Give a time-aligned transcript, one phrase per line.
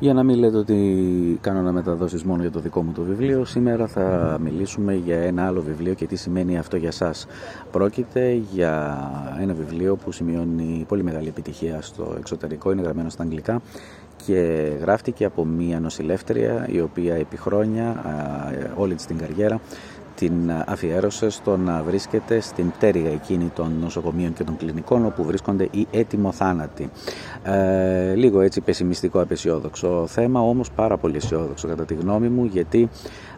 [0.00, 3.44] Για να μην λέτε ότι κάνω να μεταδώσεις μόνο για το δικό μου το βιβλίο,
[3.44, 7.26] σήμερα θα μιλήσουμε για ένα άλλο βιβλίο και τι σημαίνει αυτό για σας.
[7.70, 8.98] Πρόκειται για
[9.40, 13.60] ένα βιβλίο που σημειώνει πολύ μεγάλη επιτυχία στο εξωτερικό, είναι γραμμένο στα αγγλικά
[14.26, 18.04] και γράφτηκε από μία νοσηλεύτρια η οποία επί χρόνια,
[18.76, 19.60] όλη της την καριέρα,
[20.18, 25.68] την αφιέρωσε στο να βρίσκεται στην πτέρυγα εκείνη των νοσοκομείων και των κλινικών όπου βρίσκονται
[25.70, 26.90] οι έτοιμοθάνατοι.
[27.42, 32.88] Ε, λίγο έτσι πεσημιστικό απεσιόδοξο θέμα, όμως πάρα πολύ αισιόδοξο κατά τη γνώμη μου γιατί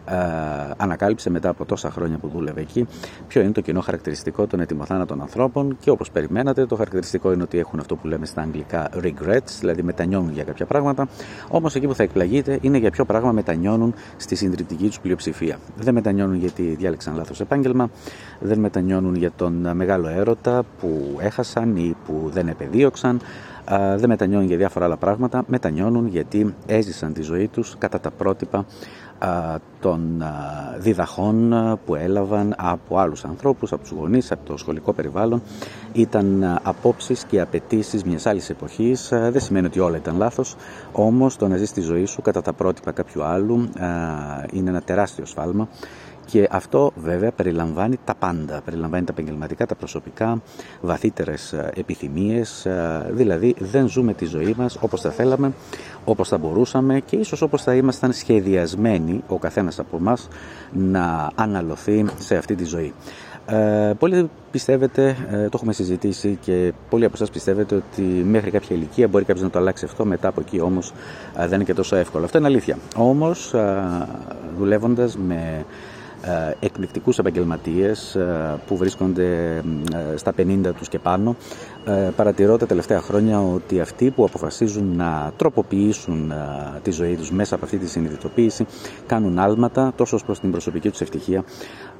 [0.77, 2.87] ανακάλυψε μετά από τόσα χρόνια που δούλευε εκεί
[3.27, 7.57] ποιο είναι το κοινό χαρακτηριστικό των ετοιμοθάνατων ανθρώπων και όπως περιμένατε το χαρακτηριστικό είναι ότι
[7.57, 11.07] έχουν αυτό που λέμε στα αγγλικά regrets, δηλαδή μετανιώνουν για κάποια πράγματα,
[11.49, 15.57] όμως εκεί που θα εκπλαγείτε είναι για ποιο πράγμα μετανιώνουν στη συντριπτική τους πλειοψηφία.
[15.77, 17.89] Δεν μετανιώνουν γιατί διάλεξαν λάθος επάγγελμα,
[18.39, 23.19] δεν μετανιώνουν για τον μεγάλο έρωτα που έχασαν ή που δεν επεδίωξαν,
[23.95, 28.65] δεν μετανιώνουν για διάφορα άλλα πράγματα, μετανιώνουν γιατί έζησαν τη ζωή τους κατά τα πρότυπα
[29.81, 30.23] των
[30.79, 31.53] διδαχών
[31.85, 35.41] που έλαβαν από άλλους ανθρώπους, από τους γονείς, από το σχολικό περιβάλλον.
[35.93, 39.07] Ήταν απόψεις και απαιτήσεις μιας άλλης εποχής.
[39.09, 40.55] Δεν σημαίνει ότι όλα ήταν λάθος,
[40.91, 43.69] όμως το να ζεις τη ζωή σου κατά τα πρότυπα κάποιου άλλου
[44.51, 45.67] είναι ένα τεράστιο σφάλμα
[46.25, 48.61] και αυτό βέβαια περιλαμβάνει τα πάντα.
[48.65, 50.41] Περιλαμβάνει τα επαγγελματικά, τα προσωπικά,
[50.81, 52.67] βαθύτερες επιθυμίες.
[53.11, 55.51] Δηλαδή δεν ζούμε τη ζωή μας όπως θα θέλαμε,
[56.05, 60.27] όπως θα μπορούσαμε και ίσως όπως θα ήμασταν σχεδιασμένοι ο καθένας από εμάς
[60.73, 62.93] να αναλωθεί σε αυτή τη ζωή.
[63.45, 68.75] Ε, πολλοί πιστεύετε, ε, το έχουμε συζητήσει και πολλοί από εσάς πιστεύετε ότι μέχρι κάποια
[68.75, 70.93] ηλικία μπορεί κάποιος να το αλλάξει αυτό, μετά από εκεί όμως
[71.37, 72.25] ε, δεν είναι και τόσο εύκολο.
[72.25, 72.77] Αυτό είναι αλήθεια.
[72.95, 74.07] Όμως, ε,
[74.57, 75.63] δουλεύοντας με ε,
[76.59, 79.55] εκπληκτικούς επαγγελματίες ε, που βρίσκονται
[79.93, 81.35] ε, στα 50 τους και πάνω.
[82.15, 86.33] Παρατηρώ τα τελευταία χρόνια ότι αυτοί που αποφασίζουν να τροποποιήσουν
[86.83, 88.65] τη ζωή τους μέσα από αυτή τη συνειδητοποίηση
[89.05, 91.43] κάνουν άλματα τόσο ως προς την προσωπική τους ευτυχία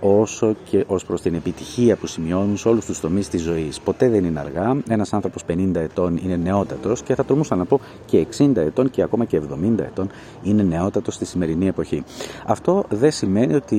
[0.02, 3.80] όσο και ως προς την επιτυχία που σημειώνουν σε όλους τους τομείς της ζωής.
[3.80, 4.78] Ποτέ δεν είναι αργά.
[4.88, 9.02] Ένας άνθρωπος 50 ετών είναι νεότατος και θα τολμούσα να πω και 60 ετών και
[9.02, 10.10] ακόμα και 70 ετών
[10.44, 12.04] είναι νεότατος στη σημερινή εποχή.
[12.46, 13.76] Αυτό δεν σημαίνει ότι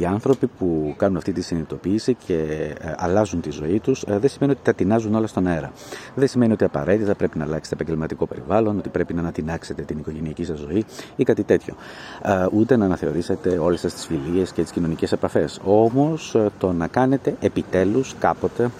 [0.00, 2.34] οι άνθρωποι που κάνουν αυτή τη συνειδητοποίηση και
[2.80, 5.72] ε, αλλάζουν τη ζωή τους ε, δεν σημαίνει ότι τα τεινάζουν όλα στον αέρα.
[6.14, 10.44] Δεν σημαίνει ότι απαραίτητα πρέπει να αλλάξετε επαγγελματικό περιβάλλον, ότι πρέπει να ανατινάξετε την οικογενειακή
[10.44, 10.84] σας ζωή
[11.16, 11.74] ή κάτι τέτοιο.
[12.22, 15.60] Ε, ούτε να αναθεωρήσετε όλες σας τις φιλίες και τις κοινωνικές επαφές.
[15.64, 18.70] Όμως το να κάνετε επιτέλους κάποτε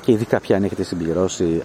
[0.00, 1.62] και ειδικά πια αν έχετε συμπληρώσει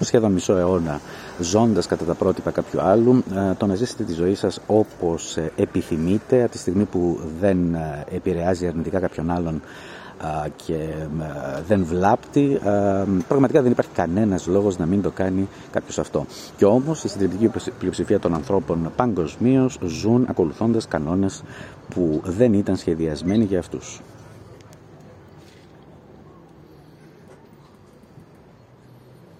[0.00, 1.00] σχεδόν μισό αιώνα
[1.40, 5.52] ζώντας κατά τα πρότυπα κάποιου άλλου, ε, το να ζήσετε τη ζωή σας όπως ε,
[5.56, 9.62] επιθυμείτε από τη στιγμή που δεν ε, επηρεάζει αρνητικά κάποιον άλλον
[10.66, 10.88] και
[11.66, 12.60] δεν βλάπτει,
[13.28, 16.26] πραγματικά δεν υπάρχει κανένας λόγος να μην το κάνει κάποιος αυτό.
[16.56, 21.42] Και όμως η συντριπτική πλειοψηφία των ανθρώπων παγκοσμίως ζουν ακολουθώντας κανόνες
[21.94, 24.00] που δεν ήταν σχεδιασμένοι για αυτούς.